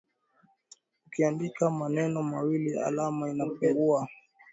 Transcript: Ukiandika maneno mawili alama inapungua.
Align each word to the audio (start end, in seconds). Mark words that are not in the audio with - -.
Ukiandika 1.07 1.69
maneno 1.69 2.23
mawili 2.23 2.79
alama 2.79 3.29
inapungua. 3.29 4.09